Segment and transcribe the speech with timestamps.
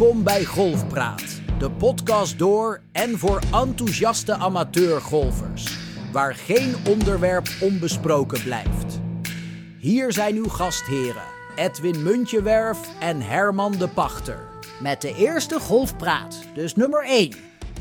[0.00, 5.78] Welkom bij Golfpraat, de podcast door en voor enthousiaste amateurgolfers,
[6.12, 9.00] waar geen onderwerp onbesproken blijft.
[9.78, 11.22] Hier zijn uw gastheren,
[11.56, 14.38] Edwin Muntjewerf en Herman de Pachter.
[14.82, 17.34] Met de eerste Golfpraat, dus nummer 1.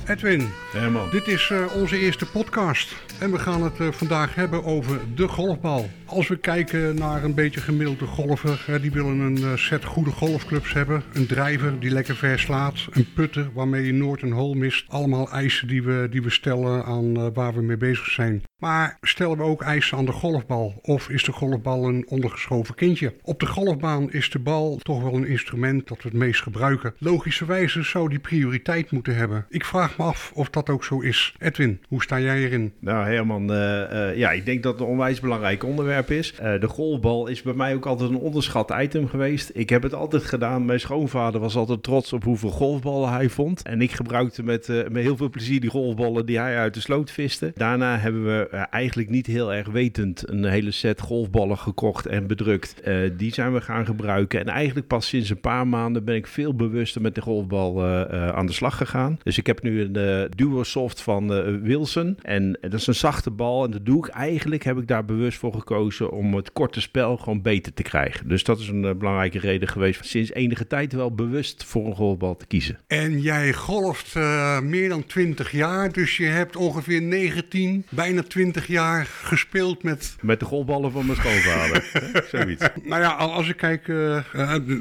[0.07, 1.09] Edwin, Herman.
[1.09, 2.95] dit is eh, onze eerste podcast.
[3.19, 5.89] En we gaan het eh, vandaag hebben over de golfbal.
[6.05, 10.73] Als we kijken naar een beetje gemiddelde golfer, die willen een eh, set goede golfclubs
[10.73, 11.03] hebben.
[11.13, 12.87] Een drijver die lekker ver slaat.
[12.91, 14.85] Een putter waarmee je nooit een hole mist.
[14.87, 18.43] Allemaal eisen die we, die we stellen aan eh, waar we mee bezig zijn.
[18.59, 20.79] Maar stellen we ook eisen aan de golfbal?
[20.81, 23.13] Of is de golfbal een ondergeschoven kindje?
[23.21, 26.93] Op de golfbaan is de bal toch wel een instrument dat we het meest gebruiken.
[26.97, 29.45] Logischerwijze zou die prioriteit moeten hebben.
[29.49, 31.35] Ik vraag me af of dat ook zo is.
[31.37, 32.73] Edwin, hoe sta jij erin?
[32.79, 36.33] Nou Herman, eh, eh, ja, ik denk dat het een onwijs belangrijk onderwerp is.
[36.33, 39.51] Eh, de golfbal is bij mij ook altijd een onderschat item geweest.
[39.53, 40.65] Ik heb het altijd gedaan.
[40.65, 43.61] Mijn schoonvader was altijd trots op hoeveel golfballen hij vond.
[43.61, 47.11] En ik gebruikte met, met heel veel plezier die golfballen die hij uit de sloot
[47.11, 47.51] viste.
[47.55, 52.75] Daarna hebben we eigenlijk niet heel erg wetend een hele set golfballen gekocht en bedrukt.
[53.17, 54.39] Die zijn we gaan gebruiken.
[54.39, 58.45] En eigenlijk pas sinds een paar maanden ben ik veel bewuster met de golfbal aan
[58.45, 59.19] de slag gegaan.
[59.23, 61.27] Dus ik heb nu een eh, Duo Soft van
[61.61, 62.17] Wilson.
[62.21, 63.63] En dat is een zachte bal.
[63.65, 67.17] En dat doe ik eigenlijk, heb ik daar bewust voor gekozen om het korte spel
[67.17, 68.27] gewoon beter te krijgen.
[68.27, 70.05] Dus dat is een eh, belangrijke reden geweest.
[70.05, 72.79] Sinds enige tijd wel bewust voor een golfbal te kiezen.
[72.87, 78.67] En jij golft eh, meer dan 20 jaar, dus je hebt ongeveer 19, bijna 20
[78.67, 80.15] jaar gespeeld met.
[80.21, 81.83] Met de golfballen van mijn schoonvader.
[82.31, 82.65] Zoiets.
[82.83, 84.23] Nou ja, als ik kijk, eh,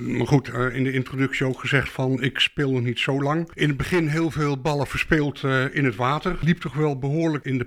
[0.06, 3.50] maar goed, in de introductie ook gezegd van ik speel nog niet zo lang.
[3.54, 6.36] In het begin heel veel ballen verspeeld in het water.
[6.40, 7.64] Liep toch wel behoorlijk in de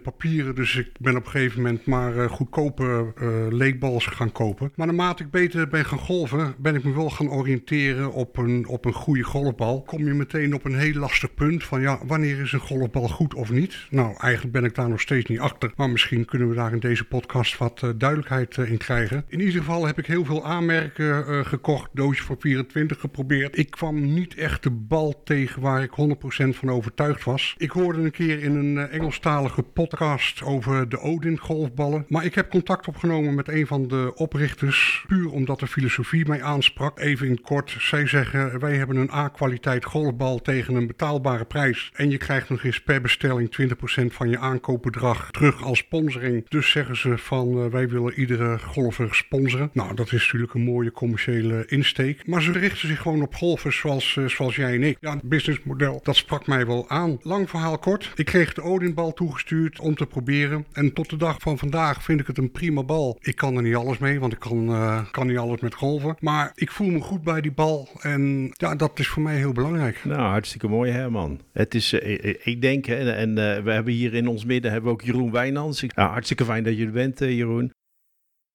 [0.50, 4.72] dus ik ben op een gegeven moment maar eh, goedkope eh leekballs gaan kopen.
[4.76, 8.68] Maar naarmate ik beter ben gaan golven, ben ik me wel gaan oriënteren op een,
[8.68, 9.82] op een goede golfbal.
[9.82, 13.34] Kom je meteen op een heel lastig punt van ja, wanneer is een golfbal goed
[13.34, 13.78] of niet?
[13.90, 16.80] Nou, eigenlijk ben ik daar nog steeds niet achter, maar misschien kunnen we daar in
[16.80, 19.26] deze podcast wat eh, duidelijkheid in krijgen.
[19.28, 23.58] In ieder geval heb ik heel veel aanmerken gekocht, doosje voor 24 geprobeerd.
[23.58, 27.56] Ik kwam niet echt de bal tegen waar ik 100% van overtuigd was.
[27.58, 32.50] Ik hoorde een keer in een Engelstalige podcast over de Odin golfballen, maar ik heb
[32.50, 37.00] contact opgenomen met een van de oprichters, puur omdat de filosofie mij aansprak.
[37.00, 42.10] Even in kort, zij zeggen wij hebben een A-kwaliteit golfbal tegen een betaalbare prijs en
[42.10, 46.50] je krijgt nog eens per bestelling 20% van je aankoopbedrag terug als sponsoring.
[46.50, 49.70] Dus zeggen ze van eh, wij willen iedere golfer sponsoren.
[49.74, 52.28] Nou, dat is natuurlijk een mooie commerciële insteek.
[52.28, 54.98] Maar ze richten zich gewoon op golfers zoals, eh, zoals jij en ik.
[55.00, 57.20] Ja, het businessmodel, dat sprak mij wel aan.
[57.22, 58.12] Lang verhaal kort.
[58.16, 60.66] Ik kreeg de Odinbal toegestuurd om te proberen.
[60.74, 63.18] En tot de dag van vandaag vind ik het een prima bal.
[63.22, 66.16] Ik kan er niet alles mee, want ik kan, eh, kan niet alles met golven.
[66.20, 67.90] Maar ik voel me goed bij die bal.
[68.02, 70.06] En ja, dat is voor mij heel belangrijk.
[70.06, 71.40] Nou, hartstikke mooi Herman.
[71.54, 74.90] Het is, eh, eh, ik denk, hè, en we hebben hier in ons midden hebben
[74.90, 75.84] we ook Jeroen Wijnands.
[75.84, 77.72] Ik- hartstikke fijn dat je er bent, Jeroen.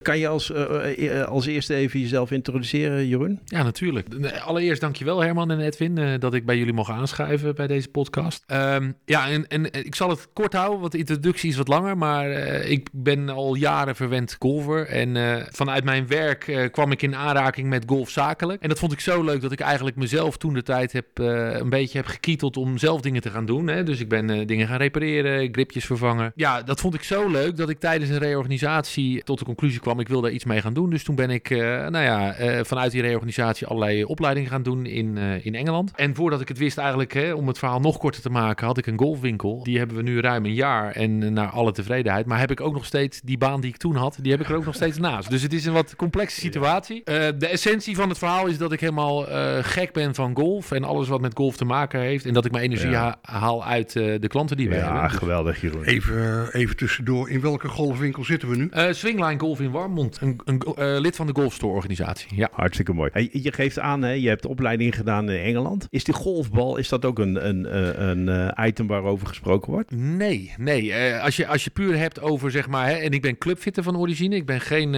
[0.06, 3.40] Kan je als, eh, eh, als eerste even jezelf introduceren, Jeroen?
[3.44, 4.08] Ja, natuurlijk.
[4.44, 8.44] Allereerst dankjewel Herman en Edwin eh, dat ik bij jullie mocht aanschuiven bij deze podcast.
[8.46, 11.98] Ehm, ja, en, en ik zal het kort houden, want de introductie is wat langer.
[11.98, 14.86] Maar eh, ik ben al jaren verwend golfer.
[14.86, 18.62] En eh, vanuit mijn werk eh, kwam ik in aanraking met golf zakelijk.
[18.62, 21.56] En dat vond ik zo leuk dat ik eigenlijk mezelf toen de tijd heb, eh,
[21.56, 23.66] een beetje heb gekieteld om zelf dingen te gaan doen.
[23.66, 23.82] Hè?
[23.82, 26.32] Dus ik ben eh, dingen gaan repareren, gripjes vervangen.
[26.34, 29.95] Ja, dat vond ik zo leuk dat ik tijdens een reorganisatie tot de conclusie kwam,
[30.00, 30.90] ik wil daar iets mee gaan doen.
[30.90, 34.86] Dus toen ben ik, eh, nou ja, eh, vanuit die reorganisatie allerlei opleidingen gaan doen
[34.86, 35.92] in, eh, in Engeland.
[35.94, 38.78] En voordat ik het wist eigenlijk, hè, om het verhaal nog korter te maken, had
[38.78, 39.62] ik een golfwinkel.
[39.62, 42.26] Die hebben we nu ruim een jaar en naar alle tevredenheid.
[42.26, 44.48] Maar heb ik ook nog steeds die baan die ik toen had, die heb ik
[44.48, 45.30] er ook nog steeds naast.
[45.30, 47.04] Dus het is een wat complexe situatie.
[47.04, 50.72] Eh, de essentie van het verhaal is dat ik helemaal eh, gek ben van golf
[50.72, 52.26] en alles wat met golf te maken heeft.
[52.26, 53.18] En dat ik mijn energie Ja.
[53.22, 54.94] ha- haal uit eh, de klanten die we hebben.
[54.94, 55.84] Ja, geweldig, Jeroen.
[55.84, 58.68] Even, even tussendoor, in welke golfwinkel zitten we nu?
[58.70, 62.28] Eh, Swingline Golf in Warmond, een, een eh, lid van de Golfstore organisatie.
[62.34, 62.48] Ja.
[62.52, 63.10] Hartstikke mooi.
[63.12, 65.86] Hey, je geeft aan, hè, je hebt de opleiding gedaan in Engeland.
[65.90, 69.90] Is die golfbal, is dat ook een, een, eh, een, eh, item waarover gesproken wordt?
[69.90, 70.94] Nee, nee.
[71.20, 73.96] Als, je, als je puur hebt over, zeg maar, hè, en ik ben clubfitter van
[73.96, 74.34] origine.
[74.36, 74.90] Ik ben geen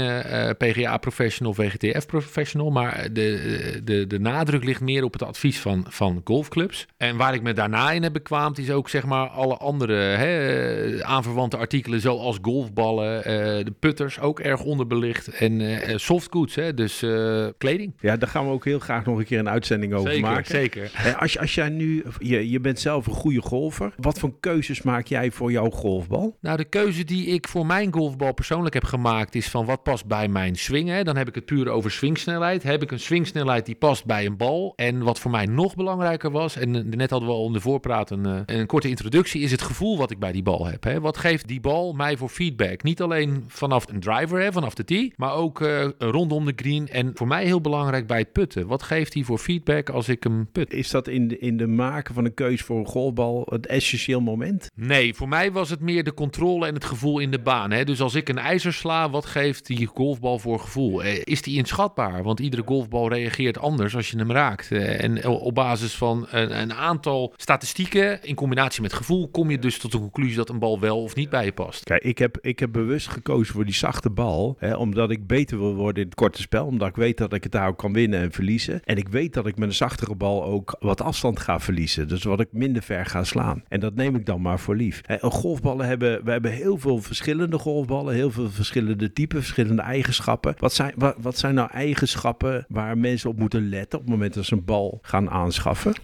[0.58, 6.20] PGA-professional of WGTF-professional, maar de, de, de nadruk ligt meer op het advies van, van
[6.24, 6.86] golfclubs.
[6.96, 11.04] En waar ik me daarna in heb bekwaamd, is ook, zeg maar, alle andere hè,
[11.04, 13.22] aanverwante artikelen, zoals golfballen,
[13.64, 15.28] de putters, ook erg onderbelicht.
[15.28, 17.92] En uh, softgoods, hè, dus uh, kleding.
[18.00, 20.46] Ja, daar gaan we ook heel graag nog een keer een uitzending over zeker, maken.
[20.46, 23.92] Zeker, als, als jij nu, je, je bent zelf een goede golfer.
[23.96, 26.36] Wat voor keuzes maak jij voor jouw golfbal?
[26.40, 30.06] Nou, de keuze die ik voor mijn golfbal persoonlijk heb gemaakt is van wat past
[30.06, 30.88] bij mijn swing.
[30.88, 31.04] Hè?
[31.04, 32.62] Dan heb ik het puur over swingsnelheid.
[32.62, 34.72] Heb ik een swingsnelheid die past bij een bal.
[34.76, 38.10] En wat voor mij nog belangrijker was, en net hadden we al in de voorpraat
[38.10, 40.84] een, een korte introductie, is het gevoel wat ik bij die bal heb.
[40.84, 41.00] Hè?
[41.00, 42.82] Wat geeft die bal mij voor feedback?
[42.82, 46.88] Niet alleen vanaf een driver, hè, vanaf de tee, maar ook uh, rondom de green.
[46.88, 48.66] En voor mij heel belangrijk bij het putten.
[48.66, 50.72] Wat geeft hij voor feedback als ik hem put?
[50.72, 54.20] Is dat in de, in de maken van een keuze voor een golfbal het essentieel
[54.20, 54.66] moment?
[54.74, 57.70] Nee, voor mij was het meer de controle en het gevoel in de baan.
[57.70, 57.84] Hè?
[57.84, 61.02] Dus als ik een ijzer sla, wat geeft die golfbal voor gevoel?
[61.02, 62.22] Eh, is die inschatbaar?
[62.22, 64.72] Want iedere golfbal reageert anders als je hem raakt.
[64.72, 69.58] Eh, en op basis van een, een aantal statistieken in combinatie met gevoel kom je
[69.58, 71.84] dus tot de conclusie dat een bal wel of niet bij je past.
[71.84, 75.74] Kijk, ik heb, ik heb bewust gekozen voor die zachte bal, omdat ik beter wil
[75.74, 76.66] worden in het korte spel.
[76.66, 78.80] Omdat ik weet dat ik het daar ook kan winnen en verliezen.
[78.84, 82.08] En ik weet dat ik met een zachtere bal ook wat afstand ga verliezen.
[82.08, 83.64] Dus wat ik minder ver ga slaan.
[83.68, 85.00] En dat neem ik dan maar voor lief.
[85.20, 90.54] Golfballen hebben, we hebben heel veel verschillende golfballen, heel veel verschillende typen, verschillende eigenschappen.
[90.58, 94.34] Wat zijn, wat, wat zijn nou eigenschappen waar mensen op moeten letten op het moment
[94.34, 95.94] dat ze een bal gaan aanschaffen?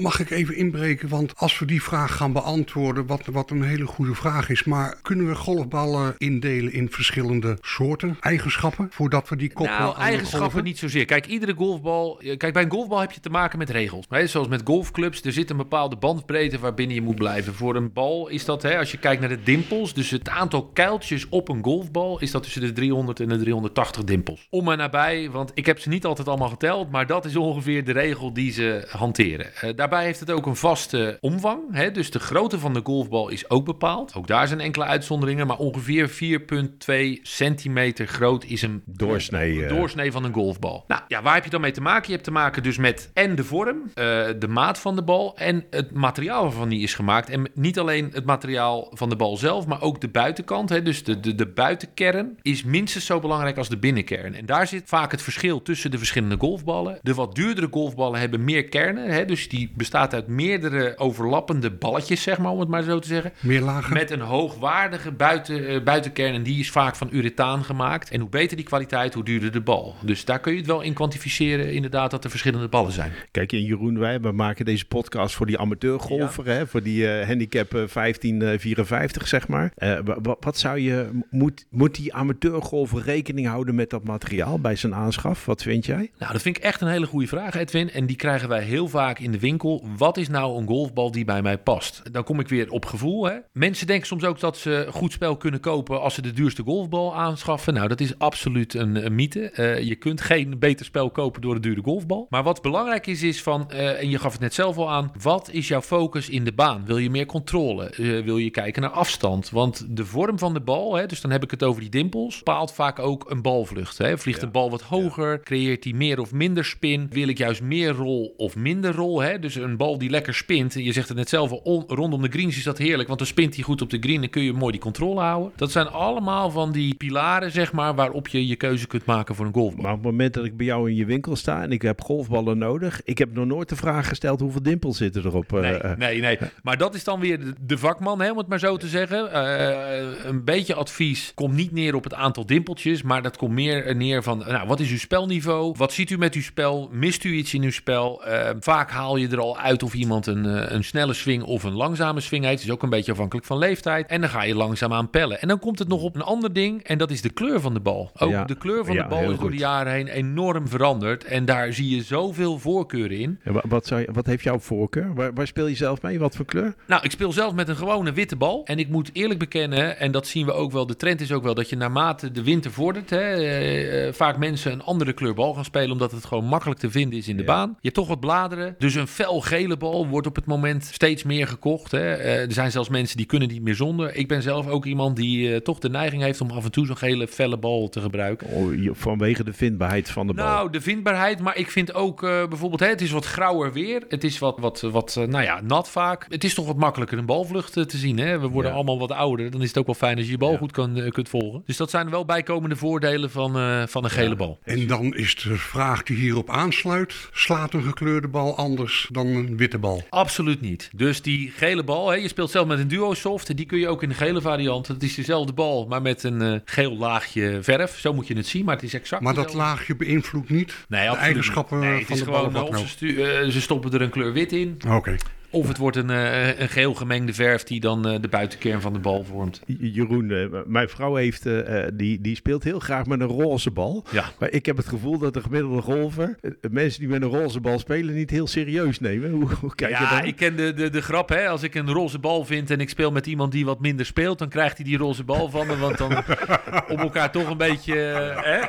[0.00, 1.08] Mag ik even inbreken?
[1.08, 4.64] Want als we die vraag gaan beantwoorden, wat, wat een hele goede vraag is.
[4.64, 7.73] Maar kunnen we golfballen indelen in verschillende soorten,
[8.20, 11.04] eigenschappen, voordat we die koppelen Nou, eigenschappen niet zozeer.
[11.04, 12.22] Kijk, iedere golfbal...
[12.36, 14.06] Kijk, bij een golfbal heb je te maken met regels.
[14.08, 14.26] Hè?
[14.26, 17.54] Zoals met golfclubs, er zit een bepaalde bandbreedte waarbinnen je moet blijven.
[17.54, 20.66] Voor een bal is dat, hè, als je kijkt naar de dimpels, dus het aantal
[20.66, 24.46] kuiltjes op een golfbal, is dat tussen de 300 en de 380 dimpels.
[24.50, 27.84] Om en nabij, want ik heb ze niet altijd allemaal geteld, maar dat is ongeveer
[27.84, 29.46] de regel die ze hanteren.
[29.64, 31.60] Uh, daarbij heeft het ook een vaste omvang.
[31.70, 31.90] Hè?
[31.90, 34.14] Dus de grootte van de golfbal is ook bepaald.
[34.14, 37.62] Ook daar zijn enkele uitzonderingen, maar ongeveer 4,2 centimeter
[38.06, 39.68] groot is een doorsnee, uh...
[39.68, 40.84] doorsnee van een golfbal.
[40.88, 42.06] Nou ja, waar heb je dan mee te maken?
[42.06, 43.94] Je hebt te maken dus met en de vorm, uh,
[44.38, 47.30] de maat van de bal en het materiaal waarvan die is gemaakt.
[47.30, 50.68] En niet alleen het materiaal van de bal zelf, maar ook de buitenkant.
[50.68, 50.82] Hè?
[50.82, 54.34] Dus de, de, de buitenkern is minstens zo belangrijk als de binnenkern.
[54.34, 56.98] En daar zit vaak het verschil tussen de verschillende golfballen.
[57.02, 59.10] De wat duurdere golfballen hebben meer kernen.
[59.10, 59.24] Hè?
[59.24, 63.32] Dus die bestaat uit meerdere overlappende balletjes, zeg maar, om het maar zo te zeggen.
[63.40, 63.92] Meer lagen.
[63.92, 66.34] Met een hoogwaardige buiten, uh, buitenkern.
[66.34, 68.10] En die is vaak van urethaan gemaakt.
[68.10, 69.94] En hoe beter die kwaliteit, hoe duurder de bal.
[70.00, 73.12] Dus daar kun je het wel in kwantificeren, inderdaad, dat er verschillende ballen zijn.
[73.30, 76.52] Kijk, in Jeroen, wij we maken deze podcast voor die amateurgolfer, ja.
[76.52, 76.66] hè?
[76.66, 79.72] voor die uh, handicap 1554, zeg maar.
[79.78, 79.98] Uh,
[80.40, 85.44] wat zou je, moet, moet die amateurgolfer rekening houden met dat materiaal bij zijn aanschaf?
[85.44, 86.10] Wat vind jij?
[86.18, 87.90] Nou, dat vind ik echt een hele goede vraag, Edwin.
[87.90, 89.86] En die krijgen wij heel vaak in de winkel.
[89.96, 92.02] Wat is nou een golfbal die bij mij past?
[92.12, 93.24] Dan kom ik weer op gevoel.
[93.24, 93.34] Hè?
[93.52, 97.16] Mensen denken soms ook dat ze goed spel kunnen kopen als ze de duurste golfbal
[97.16, 97.43] aanschaffen.
[97.66, 99.52] Nou, dat is absoluut een, een mythe.
[99.56, 102.26] Uh, je kunt geen beter spel kopen door een dure golfbal.
[102.30, 105.12] Maar wat belangrijk is, is van, uh, en je gaf het net zelf al aan,
[105.22, 106.84] wat is jouw focus in de baan?
[106.86, 107.92] Wil je meer controle?
[107.96, 109.50] Uh, wil je kijken naar afstand?
[109.50, 112.38] Want de vorm van de bal, hè, dus dan heb ik het over die dimpels,
[112.38, 113.98] bepaalt vaak ook een balvlucht.
[113.98, 114.18] Hè?
[114.18, 114.46] Vliegt ja.
[114.46, 115.30] een bal wat hoger?
[115.30, 115.38] Ja.
[115.38, 117.06] Creëert die meer of minder spin?
[117.10, 119.20] Wil ik juist meer rol of minder rol?
[119.20, 119.38] Hè?
[119.38, 122.28] Dus een bal die lekker spint, je zegt het net zelf al, on, rondom de
[122.28, 124.52] greens is dat heerlijk, want dan spint hij goed op de green en kun je
[124.52, 125.52] mooi die controle houden.
[125.56, 129.46] Dat zijn allemaal van die pilaren, zeg maar, waarop je je keuze kunt maken voor
[129.46, 129.82] een golfbal.
[129.82, 132.00] Maar op het moment dat ik bij jou in je winkel sta en ik heb
[132.00, 135.52] golfballen nodig, ik heb nog nooit de vraag gesteld hoeveel dimpels zitten erop.
[135.52, 136.38] Uh, nee, nee, nee.
[136.62, 139.28] Maar dat is dan weer de, de vakman, hè, om het maar zo te zeggen.
[139.32, 143.96] Uh, een beetje advies komt niet neer op het aantal dimpeltjes, maar dat komt meer
[143.96, 145.74] neer van, nou, wat is uw spelniveau?
[145.76, 146.88] Wat ziet u met uw spel?
[146.92, 148.22] Mist u iets in uw spel?
[148.28, 151.72] Uh, vaak haal je er al uit of iemand een, een snelle swing of een
[151.72, 152.56] langzame swing heeft.
[152.56, 154.06] Dat is ook een beetje afhankelijk van leeftijd.
[154.06, 155.40] En dan ga je langzaam aan pellen.
[155.40, 157.74] En dan komt het nog op een ander ding en dat is de kleur van
[157.74, 158.10] de bal.
[158.18, 158.44] Ook ja.
[158.44, 161.24] de kleur van de bal is door de jaren heen enorm veranderd.
[161.24, 163.40] En daar zie je zoveel voorkeuren in.
[163.62, 165.14] Wat, zou je, wat heeft jouw voorkeur?
[165.14, 166.18] Waar, waar speel je zelf mee?
[166.18, 166.74] Wat voor kleur?
[166.86, 168.64] Nou, ik speel zelf met een gewone witte bal.
[168.64, 171.42] En ik moet eerlijk bekennen, en dat zien we ook wel, de trend is ook
[171.42, 175.34] wel dat je naarmate de winter vordert, hè, eh, eh, vaak mensen een andere kleur
[175.34, 177.48] bal gaan spelen, omdat het gewoon makkelijk te vinden is in de Ja.
[177.48, 177.68] baan.
[177.68, 178.74] Je hebt toch wat bladeren.
[178.78, 181.90] Dus een fel gele bal wordt op het moment steeds meer gekocht.
[181.90, 182.12] Hè.
[182.14, 184.14] Eh, er zijn zelfs mensen die kunnen niet meer zonder.
[184.14, 186.86] Ik ben zelf ook iemand die eh, toch de neiging heeft om af en toe
[186.86, 188.46] zo'n gele felle bal te gebruiken.
[188.48, 190.44] Oh, vanwege de vindbaarheid van de bal.
[190.46, 194.02] Nou, de vindbaarheid, maar ik vind ook eh, bijvoorbeeld, hè, het is wat grauwer weer.
[194.08, 196.26] Het is wat, wat, wat eh, nou ja, nat vaak.
[196.28, 198.18] Het is toch wat makkelijker een balvlucht eh, te zien.
[198.18, 198.38] Hè?
[198.38, 198.76] We worden Ja.
[198.76, 199.50] allemaal wat ouder.
[199.50, 200.58] Dan is het ook wel fijn als je je bal Ja.
[200.58, 201.62] goed kan, kunt volgen.
[201.66, 204.58] Dus dat zijn wel bijkomende voordelen van, eh, van een gele bal.
[204.62, 209.56] En dan is de vraag die hierop aansluit: slaat een gekleurde bal anders dan een
[209.56, 210.02] witte bal?
[210.10, 210.90] Absoluut niet.
[210.94, 213.56] Dus die gele bal, hè, je speelt zelf met een duo soft.
[213.56, 214.86] Die kun je ook in de gele variant.
[214.88, 217.98] Het is dezelfde bal, maar met een eh, geel laagje verf.
[217.98, 221.10] Zo moet je het zien, maar het is exact Maar dat laagje beïnvloedt niet Nee,
[221.10, 221.78] de eigenschappen.
[221.78, 222.86] Nee, van de gewoon, ze, nou?
[222.86, 224.78] stu- eh, ze stoppen er een kleur wit in.
[224.88, 225.16] Oké.
[225.54, 228.92] Of het wordt een, eh, een geel gemengde verf die dan eh, de buitenkern van
[228.92, 229.60] de bal vormt.
[229.66, 231.48] Jeroen, eh, mijn vrouw heeft,
[231.94, 234.04] die, die speelt heel graag met een roze bal.
[234.10, 234.24] Ja.
[234.38, 236.38] Maar ik heb het gevoel dat de gemiddelde golfer
[236.70, 239.30] mensen die met een roze bal spelen niet heel serieus nemen.
[239.30, 240.26] Hoe, hoe kijk je ja, daar?
[240.26, 241.48] ik ken de, de, de grap, hè.
[241.48, 244.38] Als ik een roze bal vind en ik speel met iemand die wat minder speelt,
[244.38, 245.76] dan krijgt hij die roze bal van me.
[245.76, 246.12] Want dan
[246.94, 247.94] om elkaar toch een beetje...
[247.94, 248.60] hè,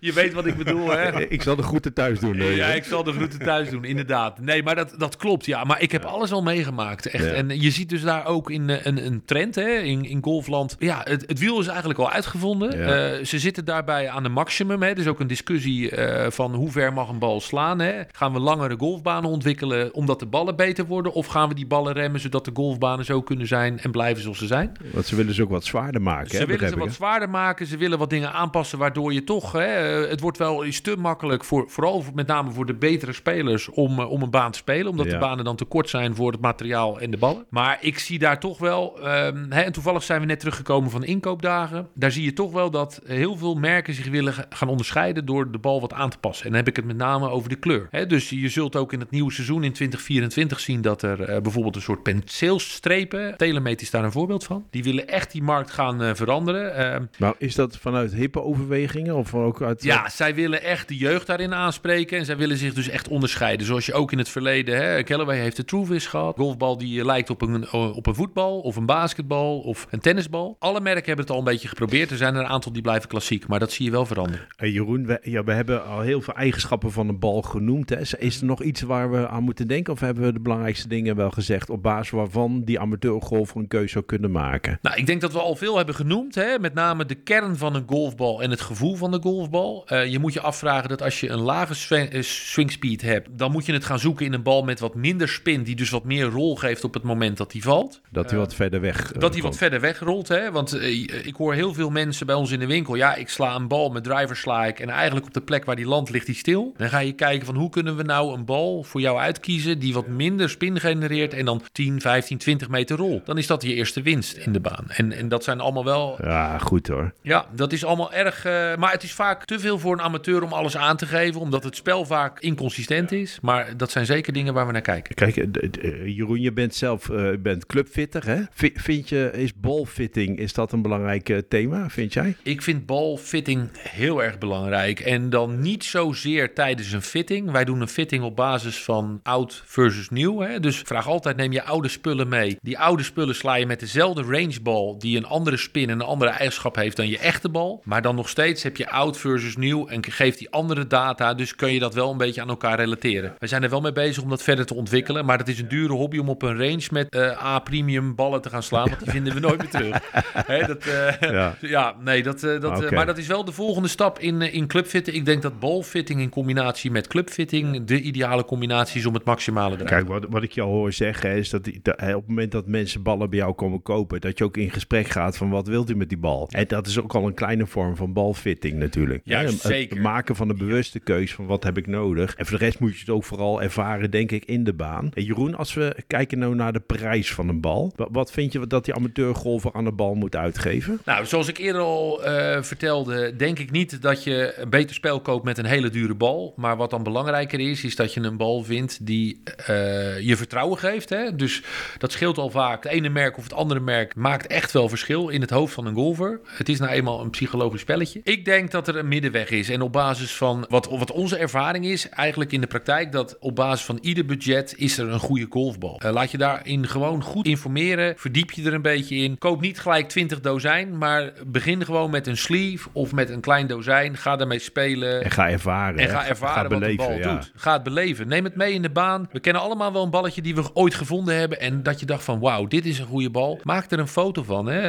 [0.08, 1.28] je weet wat ik bedoel, hè.
[1.28, 2.36] Ik zal de groeten thuis doen.
[2.36, 4.40] Ja, ik zal de groeten thuis doen, inderdaad.
[4.40, 5.64] Nee, maar dat, dat klopt, ja.
[5.64, 7.24] Maar ik heb alles al meegemaakt, echt.
[7.24, 7.30] Ja.
[7.30, 10.76] En je ziet dus daar ook in eh, een, een trend, hè, in, in golfland.
[10.78, 12.78] Ja, het, het wiel is eigenlijk al uitgevonden.
[12.78, 12.84] Ja.
[12.86, 14.88] Eh, ze zitten daarbij aan een maximum, hè.
[14.88, 18.02] Er is ook een discussie eh, van hoe ver mag een bal slaan, hè.
[18.12, 21.12] Gaan we langere golfbanen ontwikkelen omdat de ballen beter worden?
[21.12, 24.38] Of gaan we die ballen remmen zodat de golfbanen zo kunnen zijn en blijven zoals
[24.38, 24.72] ze zijn?
[24.92, 26.30] Want ze willen ze ook wat zwaarder maken.
[26.30, 27.66] Ze hè, willen ze wat zwaarder maken.
[27.66, 29.52] Ze willen wat dingen aanpassen, waardoor je toch...
[29.52, 29.68] Hè,
[30.08, 33.68] het wordt wel eens te makkelijk, voor, vooral voor- met name voor de betere spelers...
[33.68, 34.90] om, om een baan te spelen.
[34.90, 37.44] Omdat de dan te kort zijn voor het materiaal en de ballen.
[37.48, 39.00] Maar ik zie daar toch wel...
[39.02, 41.88] ehm, hè, en toevallig zijn we net teruggekomen van de inkoopdagen.
[41.94, 45.24] Daar zie je toch wel dat heel veel merken zich willen ga- gaan onderscheiden...
[45.24, 46.44] door de bal wat aan te passen.
[46.44, 47.86] En dan heb ik het met name over de kleur.
[47.90, 50.80] Hè, dus je zult ook in het nieuwe seizoen in 2024 zien...
[50.80, 53.34] dat er eh, bijvoorbeeld een soort penseelstrepen...
[53.36, 54.64] Telemet is daar een voorbeeld van.
[54.70, 56.74] Die willen echt die markt gaan eh, veranderen.
[56.76, 59.82] Ehm, Maar is dat vanuit hippe overwegingen of ook uit...
[59.82, 62.18] ja, zij willen echt de jeugd daarin aanspreken.
[62.18, 63.66] En zij willen zich dus echt onderscheiden.
[63.66, 64.76] Zoals je ook in het verleden...
[64.76, 65.02] Hè,
[65.38, 66.36] Heeft de Truvis gehad.
[66.36, 70.56] Golfbal die eh, lijkt op een, op een voetbal of een basketbal of een tennisbal.
[70.58, 72.10] Alle merken hebben het al een beetje geprobeerd.
[72.10, 73.46] Er zijn er een aantal die blijven klassiek.
[73.48, 74.46] Maar dat zie je wel veranderen.
[74.56, 77.88] Hey Jeroen, we, ja, we hebben al heel veel eigenschappen van een bal genoemd.
[77.90, 78.00] Hè.
[78.00, 79.92] Is- er nog iets waar we aan moeten denken?
[79.92, 81.70] Of hebben we de belangrijkste dingen wel gezegd...
[81.70, 84.78] op basis waarvan die amateurgolfer een keuze zou kunnen maken?
[84.82, 86.34] Nou, ik denk dat we al veel hebben genoemd.
[86.34, 86.58] Hè?
[86.58, 89.86] Met name de kern van een golfbal en het gevoel van de golfbal.
[89.86, 93.28] Eh, je moet je afvragen dat als je een lage swing, eh, swing speed hebt...
[93.38, 95.62] dan moet je het gaan zoeken in een bal met wat minder spin...
[95.62, 98.00] die dus wat meer rol geeft op het moment dat die valt.
[98.10, 100.28] Dat hij wat verder weg eh, Dat hij wat verder wegrolt.
[100.28, 100.50] Hè?
[100.50, 102.94] Want eh, ik hoor heel veel mensen bij ons in de winkel.
[102.94, 104.80] Ja, ik sla een bal met driver sla ik.
[104.80, 106.74] En eigenlijk op de plek waar die landt ligt die stil.
[106.76, 109.78] Dan ga je kijken van hoe kunnen we nou een bal voor jou uitkiezen.
[109.78, 111.34] Die wat minder spin genereert.
[111.34, 113.22] En dan 10, 15, 20 meter rol.
[113.24, 114.84] Dan is dat je eerste winst in de baan.
[114.88, 117.12] En, en dat zijn allemaal wel Ja, goed hoor.
[117.22, 118.44] ja, dat is allemaal erg.
[118.44, 121.40] eh, maar het is vaak te veel voor een amateur om alles aan te geven.
[121.40, 123.38] Omdat het spel vaak inconsistent is.
[123.42, 124.99] Maar dat zijn zeker dingen waar we naar kijken.
[125.08, 125.44] Kijk, eh,
[125.82, 128.42] eh, Jeroen, je bent zelf eh, bent clubfitter, hè?
[128.74, 132.36] Vind je, is balfitting, is dat een belangrijk thema, vind jij?
[132.42, 135.00] Ik vind balfitting heel erg belangrijk.
[135.00, 137.50] En dan niet zozeer tijdens een fitting.
[137.50, 140.40] Wij doen een fitting op basis van oud versus nieuw.
[140.40, 140.60] Hè?
[140.60, 142.56] Dus vraag altijd, neem je oude spullen mee.
[142.62, 144.98] Die oude spullen sla je met dezelfde rangebal...
[144.98, 147.82] die een andere spin en een andere eigenschap heeft dan je echte bal.
[147.84, 149.86] Maar dan nog steeds heb je oud versus nieuw...
[149.86, 151.34] en geeft die andere data.
[151.34, 153.34] Dus kun je dat wel een beetje aan elkaar relateren.
[153.38, 154.89] We zijn er wel mee bezig om dat verder te ontwikkelen.
[155.24, 158.48] Maar het is een dure hobby om op een range met eh, A-premium ballen te
[158.48, 158.88] gaan slaan.
[158.88, 160.00] Want die vinden we nooit meer terug.
[160.46, 161.56] Hè, dat, eh, Ja.
[161.76, 165.16] ja, nee, dat, eh, dat, maar dat is wel de volgende stap in, in clubfitting.
[165.16, 169.74] Ik denk dat balfitting in combinatie met clubfitting de ideale combinatie is om het maximale
[169.74, 169.88] eruit.
[169.88, 172.66] Kijk, wat, wat ik jou hoor zeggen is dat, die- dat, op het moment dat
[172.66, 175.90] mensen ballen bij jou komen kopen, dat je ook in gesprek gaat van wat wilt
[175.90, 176.48] u met die bal.
[176.50, 179.20] En dat is ook al een kleine vorm van balfitting natuurlijk.
[179.24, 179.94] Juist, het- zeker.
[179.96, 182.34] Het maken van een bewuste keus van wat heb ik nodig.
[182.34, 185.24] En voor de rest moet je het ook vooral ervaren, denk ik, in de En
[185.24, 188.66] Jeroen, als we kijken nou naar de prijs van een bal, wat, wat vind je
[188.66, 191.00] dat die amateurgolfer aan de bal moet uitgeven?
[191.04, 195.20] Nou, zoals ik eerder al eh, vertelde, denk ik niet dat je een beter spel
[195.20, 196.54] koopt met een hele dure bal.
[196.56, 200.78] Maar wat dan belangrijker is, is dat je een bal vindt die eh, je vertrouwen
[200.78, 201.08] geeft.
[201.08, 201.36] Hè?
[201.36, 201.62] Dus
[201.98, 202.82] dat scheelt al vaak.
[202.82, 205.86] Het ene merk of het andere merk maakt echt wel verschil in het hoofd van
[205.86, 206.40] een golfer.
[206.44, 208.20] Het is nou eenmaal een psychologisch spelletje.
[208.24, 209.68] Ik denk dat er een middenweg is.
[209.68, 213.56] En op basis van wat, wat onze ervaring is, eigenlijk in de praktijk, dat op
[213.56, 216.00] basis van ieder budget is er een goede golfbal.
[216.00, 218.14] Eh, laat je daarin gewoon goed informeren.
[218.16, 219.38] Verdiep je er een beetje in.
[219.38, 223.66] Koop niet gelijk 20 dozijn, maar begin gewoon met een sleeve of met een klein
[223.66, 224.16] dozijn.
[224.16, 225.24] Ga daarmee spelen.
[225.24, 225.98] En ga ervaren.
[225.98, 227.34] En ga ervaren wat beleven, de bal ja.
[227.34, 227.52] doet.
[227.54, 228.28] Ga het beleven.
[228.28, 229.28] Neem het mee in de baan.
[229.32, 231.60] We kennen allemaal wel een balletje die we ooit gevonden hebben.
[231.60, 233.60] En dat je dacht van wauw, dit is een goede bal.
[233.62, 234.66] Maak er een foto van.
[234.66, 234.80] Hè?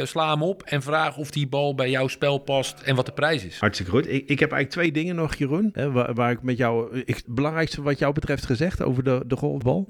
[0.00, 3.06] Eh, sla hem op en vraag of die bal bij jouw spel past en wat
[3.06, 3.58] de prijs is.
[3.58, 4.08] Hartstikke goed.
[4.08, 5.70] Ik, ik heb eigenlijk twee dingen nog, Jeroen.
[5.72, 6.98] Hè, waar, waar ik met jou.
[7.04, 9.86] Ik, het belangrijkste wat jou betreft gezegd over de, de golfbal.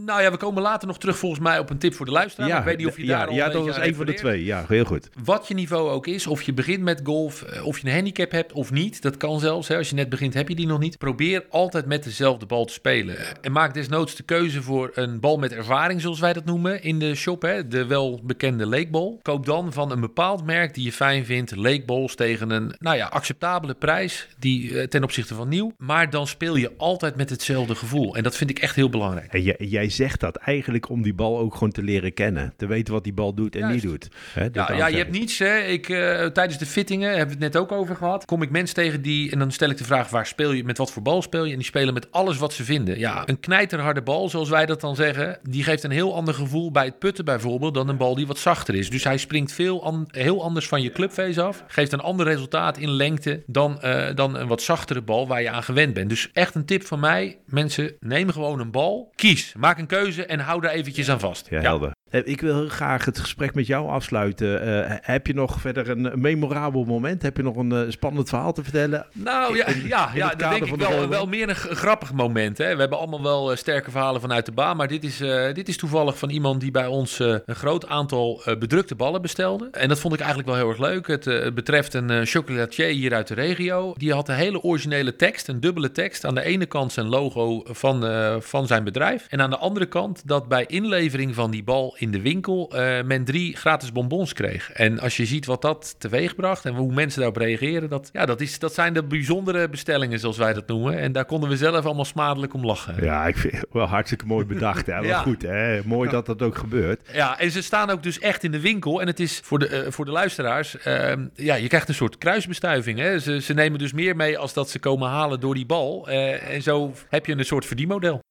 [0.00, 2.48] Nou ja, we komen later nog terug volgens mij op een tip voor de luisteraar.
[2.48, 4.06] maar ik weet niet of je ja, daar al Ja, een dat was een van
[4.06, 4.44] de twee.
[4.44, 5.10] Ja, heel goed.
[5.24, 8.30] Wat je niveau ook is, of je begint met golf, eh, of je een handicap
[8.30, 9.68] hebt of niet, dat kan zelfs.
[9.68, 9.76] Hè.
[9.76, 10.98] Als je net begint, heb je die nog niet.
[10.98, 13.16] Probeer altijd met dezelfde bal te spelen.
[13.40, 16.98] En maak desnoods de keuze voor een bal met ervaring, zoals wij dat noemen in
[16.98, 17.42] de shop.
[17.42, 17.68] Hè.
[17.68, 19.18] De welbekende leekbal.
[19.22, 23.06] Koop dan van een bepaald merk die je fijn vindt, leekballs tegen een nou ja,
[23.06, 25.72] acceptabele prijs die, eh, ten opzichte van nieuw.
[25.78, 28.16] Maar dan speel je altijd met hetzelfde gevoel.
[28.16, 29.32] En dat vind ik echt heel belangrijk.
[29.32, 32.52] En jij, jij zegt dat eigenlijk om die bal ook gewoon te leren kennen.
[32.56, 33.74] Te weten wat die bal doet en Juist.
[33.74, 34.08] niet doet.
[34.32, 35.38] Hè, dus Ja, ja, je hebt niets.
[35.38, 35.58] Hè.
[35.58, 38.24] Ik, eh, tijdens de fittingen hebben we het net ook over gehad.
[38.24, 39.30] Kom ik mensen tegen die.
[39.30, 40.64] En dan stel ik de vraag: waar speel je?
[40.64, 41.50] Met wat voor bal speel je?
[41.50, 42.98] En die spelen met alles wat ze vinden.
[42.98, 45.38] Ja, een knijterharde bal, zoals wij dat dan zeggen.
[45.42, 47.74] Die geeft een heel ander gevoel bij het putten bijvoorbeeld.
[47.74, 48.90] dan een bal die wat zachter is.
[48.90, 51.64] Dus hij springt veel an- heel anders van je clubface af.
[51.66, 53.42] Geeft een ander resultaat in lengte.
[53.46, 56.08] dan, eh, dan een wat zachtere bal waar je aan gewend bent.
[56.08, 59.12] Dus echt een tip van mij: mensen, neem gewoon een bal.
[59.14, 59.52] Kies.
[59.58, 61.46] Maak een keuze en hou daar eventjes aan vast.
[61.50, 61.92] Ja, helder.
[62.10, 64.60] Ik wil heel graag het gesprek met jou afsluiten.
[64.88, 67.22] Eh, heb je nog verder een memorabel moment?
[67.22, 69.06] Heb je nog een eh, spannend verhaal te vertellen?
[69.12, 72.58] Nou ja, In- in ja, ja dat denk ik wel, wel meer een grappig moment.
[72.58, 72.74] Hè.
[72.74, 74.76] We hebben allemaal wel eh, sterke verhalen vanuit de baan.
[74.76, 75.16] Maar dit is,
[75.54, 79.68] dit is toevallig van iemand die bij ons een groot aantal bedrukte ballen bestelde.
[79.72, 81.06] En dat vond ik eigenlijk wel heel erg leuk.
[81.06, 83.94] Het betreft een chocolatier hier uit de regio.
[83.96, 86.24] Die had een hele originele tekst, een dubbele tekst.
[86.24, 88.04] Aan de ene kant zijn logo van,
[88.42, 89.26] van zijn bedrijf.
[89.28, 93.02] En aan de andere kant dat bij inlevering van die bal in de winkel eh,
[93.04, 94.70] men drie gratis bonbons kreeg.
[94.72, 98.40] En als je ziet wat dat teweegbracht en hoe mensen daarop reageren, dat, ja, dat,
[98.40, 100.98] is, dat zijn de bijzondere bestellingen zoals wij dat noemen.
[100.98, 103.04] En daar konden we zelf allemaal smadelijk om lachen.
[103.04, 104.86] Ja, ik vind het wel hartstikke mooi bedacht.
[104.86, 104.92] Hè?
[105.00, 105.20] Wel Ja.
[105.20, 105.80] goed, hè?
[105.84, 107.00] Mooi dat dat ook gebeurt.
[107.12, 109.00] Ja, en ze staan ook dus echt in de winkel.
[109.00, 112.18] En het is voor de, eh, voor de luisteraars, ehm, ja, je krijgt een soort
[112.18, 112.98] kruisbestuiving.
[112.98, 113.18] Hè?
[113.18, 116.08] Ze, ze nemen dus meer mee als dat ze komen halen door die bal.
[116.08, 118.22] Eh, en zo heb je een soort verdienmodel.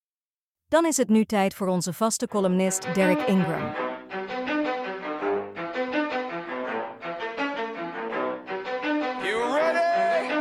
[0.73, 3.73] Dan is het nu tijd voor onze vaste columnist Derek Ingram.
[9.23, 10.33] You ready?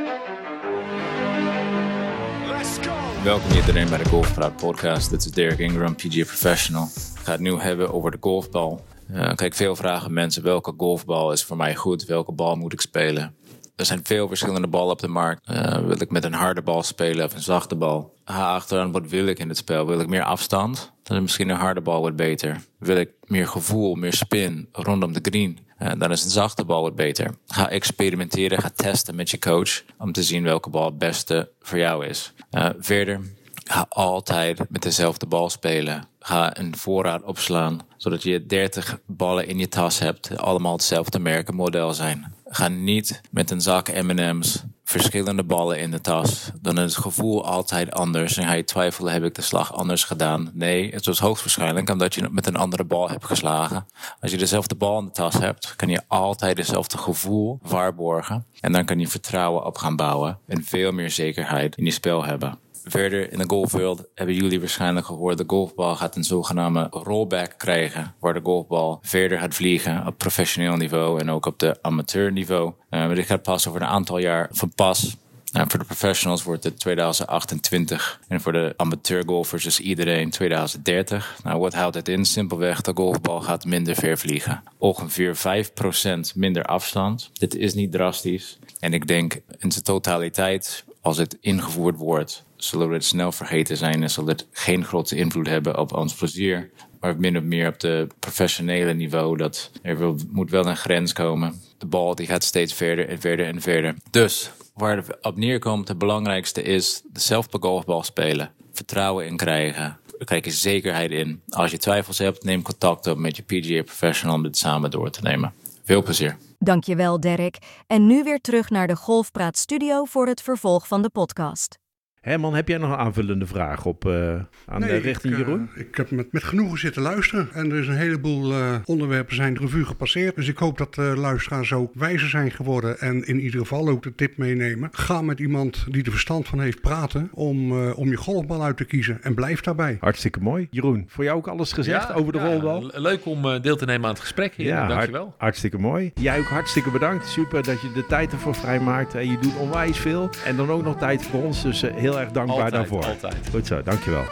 [2.47, 3.23] Let's go.
[3.25, 5.11] Welkom iedereen bij de Golfpraat podcast.
[5.11, 6.85] Dit is Derek Ingram, PGA Professional.
[6.85, 8.85] Ik ga het nu hebben over de golfbal.
[9.09, 12.81] Eh, kijk, veel vragen mensen welke golfbal is voor mij goed, welke bal moet ik
[12.81, 13.35] spelen.
[13.77, 15.47] Er zijn veel verschillende ballen op de markt.
[15.47, 18.15] Eh, wil ik met een harde bal spelen of een zachte bal?
[18.25, 19.87] Ga achteraan, wat wil ik in het spel?
[19.87, 20.93] Wil ik meer afstand?
[21.03, 22.61] Dan is misschien een harde bal wat beter.
[22.79, 25.59] Wil ik meer gevoel, meer spin rondom de green?
[25.79, 27.35] Eh, dan is een zachte bal wat beter.
[27.47, 31.79] Ga experimenteren, ga testen met je coach om te zien welke bal het beste voor
[31.79, 32.33] jou is.
[32.51, 33.21] Eh, verder,
[33.65, 36.09] ga altijd met dezelfde bal spelen.
[36.21, 41.53] Ga een voorraad opslaan, zodat je 30 ballen in je tas hebt, allemaal hetzelfde merk
[41.53, 42.35] model zijn.
[42.55, 46.51] Ga niet met een zak M&M's verschillende ballen in de tas.
[46.61, 48.37] Dan is het gevoel altijd anders.
[48.37, 50.51] En ga je twijfelen, heb ik de slag anders gedaan?
[50.55, 53.87] Nee, het was hoogstwaarschijnlijk omdat je met een andere bal hebt geslagen.
[54.21, 58.47] Als je dezelfde bal in de tas hebt, kan je altijd dezelfde gevoel waarborgen.
[58.61, 60.39] En dan kan je vertrouwen op gaan bouwen.
[60.47, 62.59] En veel meer zekerheid in je spel hebben.
[62.85, 65.39] Verder in de golfwereld hebben jullie waarschijnlijk gehoord...
[65.39, 68.15] de golfbal gaat een zogenaamde rollback krijgen...
[68.21, 71.21] waar de golfbal verder gaat vliegen op professioneel niveau...
[71.21, 72.73] en ook op de amateurniveau.
[72.91, 75.17] Uh, dit gaat pas over een aantal jaar van pas...
[75.53, 81.39] Nou, voor de professionals wordt het 2028 en voor de amateurgolfers is iedereen 2030.
[81.45, 82.25] Nou, wat houdt het in?
[82.25, 84.63] Simpelweg, de golfbal gaat minder ver vliegen.
[84.79, 87.31] Ongeveer 5% minder afstand.
[87.33, 88.59] Dit is niet drastisch.
[88.79, 93.77] En ik denk in zijn totaliteit, als het ingevoerd wordt, zullen we het snel vergeten
[93.77, 96.71] zijn en zal het geen grote invloed hebben op ons plezier.
[97.01, 101.61] Maar min of meer op de professionele niveau, dat er moet wel een grens komen.
[101.79, 103.95] De bal die gaat steeds verder en verder en verder.
[104.11, 108.51] Dus waar het op neerkomt, het belangrijkste is dezelfde golfbal spelen.
[108.73, 109.99] Vertrouwen in krijgen.
[110.07, 111.43] Daar krijg je zekerheid in.
[111.49, 115.11] Als je twijfels hebt, neem contact op met je PGA professional om dit samen door
[115.11, 115.53] te nemen.
[115.85, 116.37] Veel plezier.
[116.59, 117.59] Dankjewel, Derek.
[117.87, 121.82] En nu weer terug naar de Golfpraat Studio voor het vervolg van de podcast.
[122.23, 124.35] Herman, heb jij nog een aanvullende vraag op, eh,
[124.67, 125.69] aan de richting ik, eh, Jeroen?
[125.75, 127.49] ik heb met, met genoegen zitten luisteren.
[127.53, 130.35] En er is een heleboel eh, onderwerpen zijn de revue gepasseerd.
[130.37, 132.99] Dus ik hoop dat de luisteraars ook wijzer zijn geworden.
[133.01, 134.89] En in ieder geval ook de tip meenemen.
[134.93, 137.29] Ga met iemand die er verstand van heeft praten.
[137.33, 139.19] Om, eh, om je golfbal uit te kiezen.
[139.23, 139.97] En blijf daarbij.
[140.01, 140.67] Hartstikke mooi.
[140.71, 142.83] Jeroen, voor jou ook alles gezegd over de ja, rolbal?
[142.87, 144.75] le- Leuk om eh, deel te nemen aan het gesprek hier.
[144.75, 145.35] hart- Dankjewel.
[145.39, 146.11] hartstikke mooi.
[146.15, 147.27] Jij ook hartstikke bedankt.
[147.29, 149.15] Super dat je de tijd ervoor vrijmaakt.
[149.15, 150.31] En je doet onwijs veel.
[150.47, 151.63] En dan ook nog tijd voor ons.
[151.63, 153.05] Dus eh, heel erg dankbaar Altijd, daarvoor.
[153.05, 153.35] altijd.
[153.51, 154.25] Goed zo, dankjewel.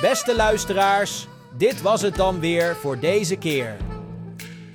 [0.00, 3.76] Beste luisteraars, dit was het dan weer voor deze keer.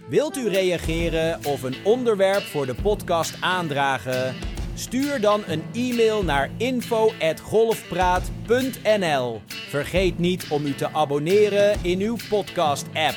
[0.09, 4.35] Wilt u reageren of een onderwerp voor de podcast aandragen?
[4.75, 13.15] Stuur dan een e-mail naar info@golfpraat.nl Vergeet niet om u te abonneren in uw podcast-app.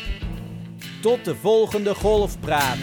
[1.03, 2.79] Tot de volgende Golfpraat.